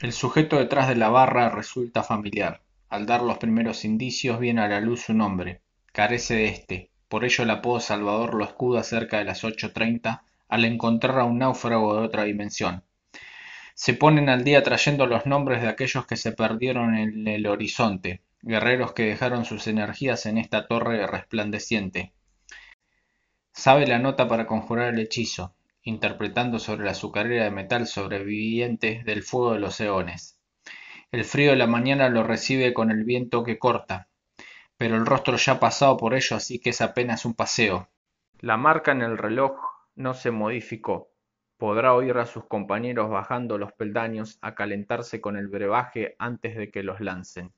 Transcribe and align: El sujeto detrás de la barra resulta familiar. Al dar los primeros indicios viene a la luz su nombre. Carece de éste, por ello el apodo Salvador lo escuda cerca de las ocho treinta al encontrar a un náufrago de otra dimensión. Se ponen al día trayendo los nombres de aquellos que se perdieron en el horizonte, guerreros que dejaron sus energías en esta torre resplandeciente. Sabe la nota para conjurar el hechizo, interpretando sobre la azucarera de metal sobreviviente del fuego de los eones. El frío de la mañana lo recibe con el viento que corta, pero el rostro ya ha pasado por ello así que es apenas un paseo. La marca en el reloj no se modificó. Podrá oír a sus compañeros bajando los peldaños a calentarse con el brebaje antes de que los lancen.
El 0.00 0.14
sujeto 0.14 0.56
detrás 0.56 0.88
de 0.88 0.94
la 0.94 1.10
barra 1.10 1.50
resulta 1.50 2.02
familiar. 2.02 2.62
Al 2.88 3.04
dar 3.04 3.20
los 3.20 3.36
primeros 3.36 3.84
indicios 3.84 4.40
viene 4.40 4.62
a 4.62 4.68
la 4.68 4.80
luz 4.80 5.02
su 5.02 5.12
nombre. 5.12 5.60
Carece 5.92 6.36
de 6.36 6.46
éste, 6.46 6.90
por 7.08 7.22
ello 7.22 7.44
el 7.44 7.50
apodo 7.50 7.80
Salvador 7.80 8.32
lo 8.32 8.46
escuda 8.46 8.82
cerca 8.82 9.18
de 9.18 9.26
las 9.26 9.44
ocho 9.44 9.74
treinta 9.74 10.24
al 10.48 10.64
encontrar 10.64 11.18
a 11.18 11.24
un 11.24 11.36
náufrago 11.36 11.94
de 12.00 12.06
otra 12.06 12.24
dimensión. 12.24 12.82
Se 13.74 13.92
ponen 13.92 14.30
al 14.30 14.42
día 14.42 14.62
trayendo 14.62 15.06
los 15.06 15.26
nombres 15.26 15.60
de 15.60 15.68
aquellos 15.68 16.06
que 16.06 16.16
se 16.16 16.32
perdieron 16.32 16.96
en 16.96 17.28
el 17.28 17.46
horizonte, 17.46 18.22
guerreros 18.40 18.94
que 18.94 19.04
dejaron 19.04 19.44
sus 19.44 19.66
energías 19.66 20.24
en 20.24 20.38
esta 20.38 20.66
torre 20.66 21.06
resplandeciente. 21.06 22.14
Sabe 23.52 23.86
la 23.86 23.98
nota 23.98 24.28
para 24.28 24.46
conjurar 24.46 24.94
el 24.94 25.00
hechizo, 25.00 25.54
interpretando 25.82 26.58
sobre 26.58 26.84
la 26.84 26.92
azucarera 26.92 27.44
de 27.44 27.50
metal 27.50 27.86
sobreviviente 27.86 29.02
del 29.04 29.22
fuego 29.22 29.54
de 29.54 29.60
los 29.60 29.80
eones. 29.80 30.38
El 31.12 31.24
frío 31.24 31.50
de 31.50 31.56
la 31.56 31.66
mañana 31.66 32.08
lo 32.08 32.22
recibe 32.22 32.72
con 32.72 32.90
el 32.90 33.04
viento 33.04 33.42
que 33.42 33.58
corta, 33.58 34.08
pero 34.76 34.96
el 34.96 35.06
rostro 35.06 35.36
ya 35.36 35.54
ha 35.54 35.60
pasado 35.60 35.96
por 35.96 36.14
ello 36.14 36.36
así 36.36 36.58
que 36.58 36.70
es 36.70 36.80
apenas 36.80 37.24
un 37.24 37.34
paseo. 37.34 37.88
La 38.38 38.56
marca 38.56 38.92
en 38.92 39.02
el 39.02 39.18
reloj 39.18 39.58
no 39.94 40.14
se 40.14 40.30
modificó. 40.30 41.10
Podrá 41.58 41.92
oír 41.94 42.16
a 42.16 42.24
sus 42.24 42.46
compañeros 42.46 43.10
bajando 43.10 43.58
los 43.58 43.72
peldaños 43.72 44.38
a 44.40 44.54
calentarse 44.54 45.20
con 45.20 45.36
el 45.36 45.48
brebaje 45.48 46.16
antes 46.18 46.56
de 46.56 46.70
que 46.70 46.82
los 46.82 47.00
lancen. 47.00 47.52